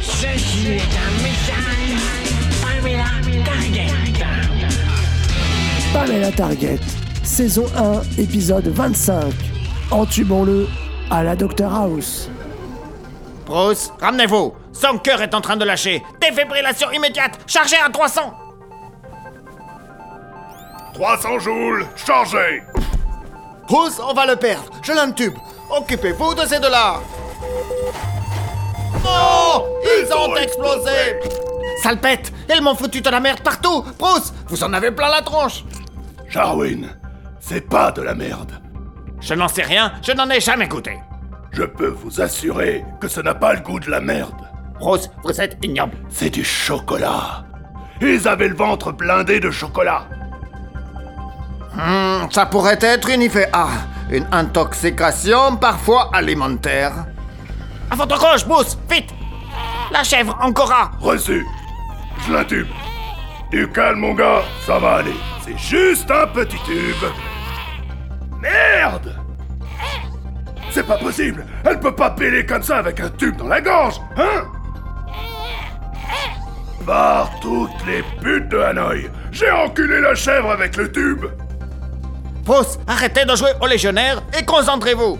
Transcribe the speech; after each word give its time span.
Ceci 0.00 0.72
est 0.72 0.80
un 0.80 1.12
message. 1.22 1.98
Pamela 2.62 3.04
Target. 3.44 3.92
Pamela 5.92 6.32
Target, 6.32 6.80
saison 7.22 7.66
1, 7.76 8.20
épisode 8.20 8.66
25. 8.68 9.32
Entubons-le 9.90 10.66
à 11.10 11.22
la 11.22 11.36
Dr 11.36 11.72
House. 11.72 12.28
Bruce, 13.46 13.92
ramenez-vous 14.00 14.54
Son 14.72 14.98
cœur 14.98 15.22
est 15.22 15.34
en 15.34 15.40
train 15.40 15.56
de 15.56 15.64
lâcher 15.64 16.02
Défibrillation 16.20 16.90
immédiate 16.90 17.38
Chargez 17.46 17.78
à 17.82 17.88
300 17.88 18.34
300 20.92 21.38
joules, 21.38 21.86
chargez 21.96 22.62
Bruce, 23.66 23.98
on 24.06 24.12
va 24.12 24.26
le 24.26 24.36
perdre 24.36 24.68
Je 24.82 24.92
l'intube 24.92 25.32
Occupez-vous 25.70 26.34
de 26.34 26.42
ces 26.46 26.60
deux-là 26.60 27.00
Non 29.04 29.64
Ils 29.84 30.12
ont 30.12 30.36
explosé 30.36 30.90
Salpette 31.82 32.32
Ils 32.54 32.62
m'ont 32.62 32.74
foutu 32.74 33.00
de 33.00 33.10
la 33.10 33.20
merde 33.20 33.40
partout 33.40 33.84
Bruce, 33.98 34.32
vous 34.48 34.62
en 34.64 34.72
avez 34.72 34.90
plein 34.90 35.08
la 35.10 35.22
tronche 35.22 35.64
Jarwin, 36.28 36.88
c'est 37.40 37.62
pas 37.66 37.90
de 37.90 38.02
la 38.02 38.14
merde. 38.14 38.52
Je 39.20 39.32
n'en 39.32 39.48
sais 39.48 39.62
rien, 39.62 39.92
je 40.02 40.12
n'en 40.12 40.28
ai 40.28 40.40
jamais 40.40 40.68
goûté 40.68 40.98
Je 41.52 41.62
peux 41.62 41.88
vous 41.88 42.20
assurer 42.20 42.84
que 43.00 43.08
ça 43.08 43.22
n'a 43.22 43.34
pas 43.34 43.54
le 43.54 43.60
goût 43.60 43.80
de 43.80 43.90
la 43.90 44.00
merde. 44.00 44.34
Bruce, 44.78 45.08
vous 45.24 45.40
êtes 45.40 45.56
ignoble 45.64 45.96
C'est 46.10 46.28
du 46.30 46.44
chocolat. 46.44 47.44
Ils 48.02 48.28
avaient 48.28 48.48
le 48.48 48.54
ventre 48.54 48.92
blindé 48.92 49.40
de 49.40 49.50
chocolat. 49.50 50.02
Hmm, 51.74 52.30
Ça 52.30 52.44
pourrait 52.46 52.78
être 52.82 53.08
une 53.08 53.22
IFA, 53.22 53.48
une 54.10 54.26
intoxication 54.30 55.56
parfois 55.56 56.10
alimentaire. 56.12 57.06
À 57.90 57.96
votre 57.96 58.18
gauche, 58.18 58.46
Bruce, 58.46 58.78
vite 58.90 59.14
La 59.92 60.04
chèvre, 60.04 60.36
Ancora 60.40 60.90
Reçu. 61.00 61.46
Je 62.26 62.32
l'intube. 62.32 62.66
Du 63.50 63.66
calme, 63.68 64.00
mon 64.00 64.14
gars, 64.14 64.42
ça 64.66 64.78
va 64.78 64.96
aller. 64.96 65.14
C'est 65.44 65.58
juste 65.58 66.10
un 66.10 66.26
petit 66.26 66.58
tube. 66.64 67.04
Merde 68.40 69.16
C'est 70.70 70.86
pas 70.86 70.98
possible 70.98 71.44
Elle 71.64 71.80
peut 71.80 71.94
pas 71.94 72.10
péler 72.10 72.46
comme 72.46 72.62
ça 72.62 72.76
avec 72.78 73.00
un 73.00 73.08
tube 73.10 73.36
dans 73.36 73.48
la 73.48 73.60
gorge, 73.60 74.00
hein? 74.16 74.44
Par 76.86 77.30
toutes 77.40 77.84
les 77.86 78.02
putes 78.22 78.48
de 78.48 78.58
Hanoï 78.58 79.10
J'ai 79.32 79.50
enculé 79.50 80.00
la 80.00 80.14
chèvre 80.14 80.50
avec 80.50 80.76
le 80.76 80.90
tube 80.92 81.26
Bruce, 82.44 82.78
arrêtez 82.86 83.24
de 83.24 83.34
jouer 83.34 83.50
aux 83.60 83.66
légionnaires 83.66 84.22
et 84.38 84.44
concentrez-vous 84.44 85.18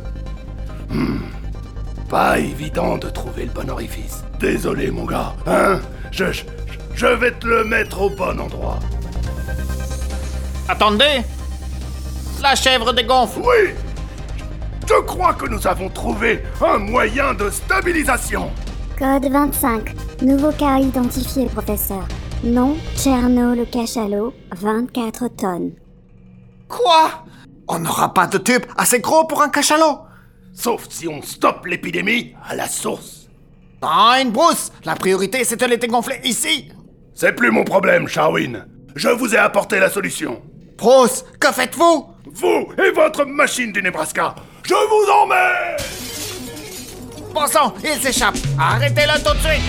Pas 2.09 2.39
évident 2.39 2.97
de 2.97 3.09
trouver 3.11 3.45
le 3.45 3.51
bon 3.51 3.69
orifice. 3.71 4.25
Désolé, 4.41 4.91
mon 4.91 5.05
gars, 5.05 5.35
hein? 5.47 5.79
Je, 6.11 6.33
je, 6.33 6.45
je 6.95 7.07
vais 7.07 7.33
te 7.33 7.47
le 7.47 7.65
mettre 7.65 8.01
au 8.01 8.11
bon 8.11 8.39
endroit. 8.41 8.79
Attendez 10.69 11.23
La 12.43 12.55
chèvre 12.55 12.93
dégonfle 12.93 13.41
Oui 13.41 13.75
Je 14.87 15.01
crois 15.03 15.35
que 15.35 15.47
nous 15.49 15.67
avons 15.67 15.89
trouvé 15.91 16.43
un 16.65 16.79
moyen 16.79 17.35
de 17.35 17.51
stabilisation. 17.51 18.51
Code 18.99 19.31
25. 19.31 19.95
Nouveau 20.23 20.53
cas 20.53 20.79
identifié, 20.79 21.47
professeur. 21.47 22.07
Nom 22.43 22.77
Cherno 22.97 23.55
le 23.55 23.65
cachalot, 23.65 24.33
24 24.57 25.29
tonnes. 25.37 25.73
Quoi? 26.69 27.25
On 27.69 27.79
n'aura 27.81 28.15
pas 28.15 28.27
de 28.27 28.39
tube 28.39 28.65
assez 28.77 29.01
gros 29.01 29.25
pour 29.27 29.43
un 29.43 29.49
cachalot 29.51 29.99
Sauf 30.61 30.87
si 30.91 31.07
on 31.07 31.23
stoppe 31.23 31.67
l'épidémie 31.67 32.35
à 32.45 32.57
la 32.57 32.67
source. 32.67 33.29
Fine, 33.81 34.33
Bruce 34.33 34.73
La 34.85 34.97
priorité, 34.97 35.45
c'est 35.45 35.55
de 35.61 35.65
les 35.67 35.77
dégonfler 35.77 36.19
ici 36.25 36.73
C'est 37.15 37.33
plus 37.33 37.53
mon 37.53 37.63
problème, 37.63 38.09
Charwin. 38.09 38.67
Je 38.97 39.09
vous 39.09 39.37
ai 39.37 39.39
apporté 39.39 39.79
la 39.79 39.89
solution. 39.89 40.43
Bruce, 40.77 41.25
que 41.39 41.53
faites-vous? 41.53 42.09
Vous 42.33 42.73
et 42.85 42.91
votre 42.91 43.25
machine 43.25 43.71
du 43.71 43.81
Nebraska, 43.83 44.35
je 44.65 44.75
vous 44.75 45.11
emmène 45.23 45.77
Bon 47.33 47.47
sang, 47.47 47.73
il 47.85 48.01
s'échappe 48.03 48.35
Arrêtez-le 48.59 49.23
tout 49.25 49.35
de 49.35 49.39
suite 49.41 49.63